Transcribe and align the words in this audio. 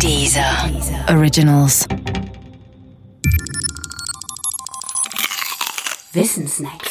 Dieser 0.00 0.70
Originals. 1.08 1.86
Wissensnacks. 6.12 6.90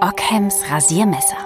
Ockhams 0.00 0.56
Rasiermesser. 0.70 1.36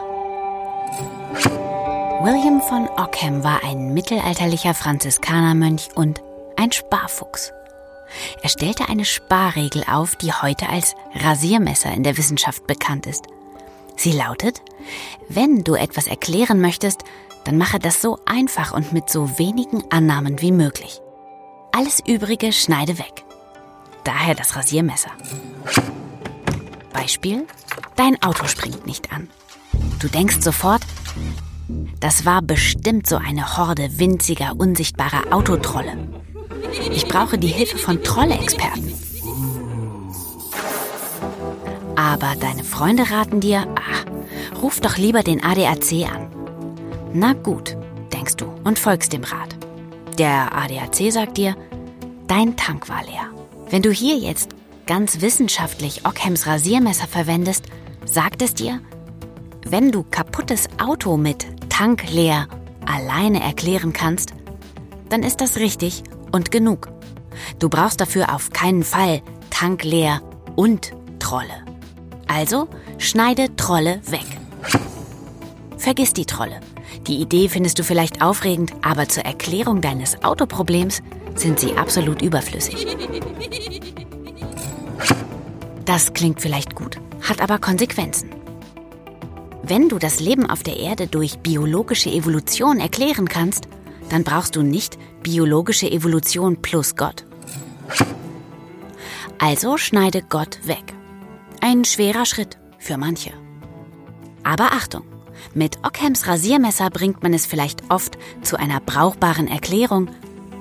William 2.23 2.61
von 2.63 2.89
Ockham 2.97 3.45
war 3.45 3.63
ein 3.65 3.93
mittelalterlicher 3.93 4.75
Franziskanermönch 4.75 5.89
und 5.95 6.23
ein 6.57 6.73
Sparfuchs. 6.73 7.53
Er 8.43 8.49
stellte 8.49 8.89
eine 8.89 9.05
Sparregel 9.05 9.85
auf, 9.91 10.17
die 10.17 10.33
heute 10.33 10.69
als 10.69 10.95
Rasiermesser 11.15 11.93
in 11.93 12.03
der 12.03 12.17
Wissenschaft 12.17 12.67
bekannt 12.67 13.07
ist. 13.07 13.27
Sie 14.03 14.11
lautet, 14.11 14.63
wenn 15.29 15.63
du 15.63 15.77
etwas 15.77 16.09
erklären 16.09 16.61
möchtest, 16.61 17.05
dann 17.45 17.57
mache 17.57 17.79
das 17.79 18.03
so 18.03 18.19
einfach 18.27 18.73
und 18.73 18.93
mit 18.93 19.09
so 19.09 19.39
wenigen 19.39 19.85
Annahmen 19.93 20.41
wie 20.41 20.51
möglich. 20.51 21.01
Alles 21.71 22.01
Übrige 22.05 22.53
schneide 22.53 22.99
weg. 22.99 23.23
Daher 24.03 24.35
das 24.35 24.57
Rasiermesser. 24.57 25.13
Beispiel, 26.93 27.47
dein 27.95 28.21
Auto 28.25 28.49
springt 28.49 28.89
nicht 28.89 29.13
an. 29.13 29.31
Du 30.01 30.09
denkst 30.09 30.39
sofort, 30.41 30.83
das 32.01 32.27
war 32.27 32.43
bestimmt 32.43 33.07
so 33.07 33.19
eine 33.19 33.57
Horde 33.57 34.01
winziger, 34.01 34.55
unsichtbarer 34.59 35.33
Autotrolle. 35.33 35.97
Ich 36.91 37.07
brauche 37.07 37.39
die 37.39 37.47
Hilfe 37.47 37.79
von 37.79 38.03
Trolle-Experten. 38.03 38.93
Aber 41.95 42.35
deine 42.41 42.65
Freunde 42.65 43.11
raten 43.11 43.41
dir, 43.41 43.67
ruf 44.63 44.81
doch 44.81 44.97
lieber 44.97 45.23
den 45.23 45.43
ADAC 45.43 46.09
an. 46.11 46.29
Na 47.13 47.33
gut, 47.35 47.77
denkst 48.13 48.37
du 48.37 48.47
und 48.65 48.79
folgst 48.79 49.13
dem 49.13 49.25
Rat. 49.25 49.57
Der 50.19 50.57
ADAC 50.57 51.11
sagt 51.13 51.37
dir, 51.37 51.57
dein 52.29 52.57
Tank 52.57 52.89
war 52.89 53.03
leer. 53.05 53.31
Wenn 53.69 53.83
du 53.83 53.91
hier 53.91 54.17
jetzt 54.17 54.51
ganz 54.87 55.21
wissenschaftlich 55.21 56.07
Ockhams 56.07 56.47
Rasiermesser 56.47 57.07
verwendest, 57.07 57.65
sagt 58.05 58.43
es 58.43 58.55
dir, 58.55 58.81
wenn 59.67 59.93
du 59.93 60.05
kaputtes 60.05 60.69
Auto 60.79 61.17
mit 61.17 61.47
Tank 61.69 62.11
leer 62.11 62.49
alleine 62.87 63.43
erklären 63.43 63.93
kannst, 63.93 64.35
dann 65.09 65.23
ist 65.23 65.41
das 65.41 65.57
richtig 65.59 66.03
und 66.33 66.51
genug. 66.51 66.89
Du 67.59 67.69
brauchst 67.69 68.01
dafür 68.01 68.35
auf 68.35 68.51
keinen 68.51 68.83
Fall 68.83 69.23
Tank 69.51 69.85
leer 69.85 70.21
und 70.57 70.93
Trolle. 71.19 71.65
Also 72.27 72.69
schneide 72.99 73.55
Trolle 73.57 74.01
weg. 74.07 74.27
Vergiss 75.83 76.13
die 76.13 76.27
Trolle. 76.27 76.61
Die 77.09 77.17
Idee 77.17 77.49
findest 77.49 77.77
du 77.77 77.83
vielleicht 77.83 78.23
aufregend, 78.23 78.73
aber 78.83 79.09
zur 79.09 79.25
Erklärung 79.25 79.81
deines 79.81 80.23
Autoproblems 80.23 81.03
sind 81.35 81.59
sie 81.59 81.77
absolut 81.77 82.23
überflüssig. 82.23 82.87
Das 85.85 86.13
klingt 86.13 86.41
vielleicht 86.41 86.77
gut, 86.77 86.99
hat 87.23 87.41
aber 87.41 87.59
Konsequenzen. 87.59 88.31
Wenn 89.65 89.89
du 89.89 89.99
das 89.99 90.21
Leben 90.21 90.49
auf 90.49 90.63
der 90.63 90.77
Erde 90.77 91.09
durch 91.09 91.41
biologische 91.41 92.11
Evolution 92.11 92.79
erklären 92.79 93.29
kannst, 93.29 93.67
dann 94.09 94.23
brauchst 94.23 94.55
du 94.55 94.63
nicht 94.63 94.99
biologische 95.25 95.91
Evolution 95.91 96.63
plus 96.63 96.95
Gott. 96.95 97.25
Also 99.41 99.79
schneide 99.79 100.23
Gott 100.23 100.61
weg. 100.63 100.95
Ein 101.61 101.85
schwerer 101.85 102.25
Schritt 102.25 102.57
für 102.79 102.99
manche. 102.99 103.33
Aber 104.45 104.67
Achtung, 104.67 105.03
mit 105.55 105.79
Ockhams 105.85 106.27
Rasiermesser 106.27 106.91
bringt 106.91 107.23
man 107.23 107.35
es 107.35 107.47
vielleicht 107.47 107.91
oft 107.91 108.19
zu 108.43 108.59
einer 108.59 108.81
brauchbaren 108.81 109.49
Erklärung, 109.49 110.09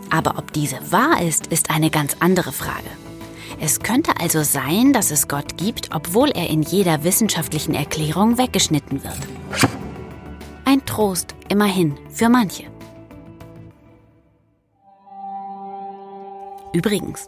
aber 0.09 0.37
ob 0.37 0.51
diese 0.53 0.77
wahr 0.91 1.21
ist, 1.21 1.47
ist 1.47 1.69
eine 1.69 1.89
ganz 1.89 2.17
andere 2.19 2.51
Frage. 2.51 2.89
Es 3.59 3.79
könnte 3.79 4.19
also 4.19 4.43
sein, 4.43 4.91
dass 4.91 5.11
es 5.11 5.27
Gott 5.27 5.57
gibt, 5.57 5.93
obwohl 5.93 6.29
er 6.31 6.49
in 6.49 6.63
jeder 6.63 7.03
wissenschaftlichen 7.03 7.75
Erklärung 7.75 8.37
weggeschnitten 8.37 9.03
wird. 9.03 9.19
Ein 10.65 10.85
Trost, 10.85 11.35
immerhin, 11.47 11.97
für 12.09 12.29
manche. 12.29 12.63
Übrigens, 16.73 17.27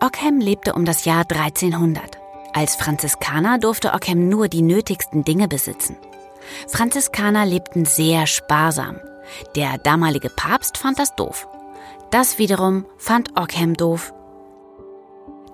Ockham 0.00 0.40
lebte 0.40 0.74
um 0.74 0.84
das 0.84 1.04
Jahr 1.04 1.24
1300. 1.28 2.18
Als 2.52 2.76
Franziskaner 2.76 3.58
durfte 3.58 3.92
Ockham 3.92 4.28
nur 4.28 4.48
die 4.48 4.62
nötigsten 4.62 5.24
Dinge 5.24 5.48
besitzen. 5.48 5.96
Franziskaner 6.68 7.46
lebten 7.46 7.84
sehr 7.84 8.26
sparsam. 8.26 9.00
Der 9.54 9.78
damalige 9.78 10.30
Papst 10.30 10.78
fand 10.78 10.98
das 10.98 11.14
doof. 11.16 11.48
Das 12.10 12.38
wiederum 12.38 12.86
fand 12.98 13.36
Ockham 13.36 13.74
doof. 13.74 14.12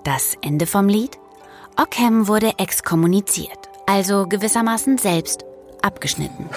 Das 0.03 0.35
Ende 0.41 0.67
vom 0.67 0.87
Lied? 0.87 1.17
Ockham 1.77 2.27
wurde 2.27 2.53
exkommuniziert, 2.59 3.69
also 3.87 4.27
gewissermaßen 4.27 4.97
selbst 4.97 5.43
abgeschnitten. 5.81 6.49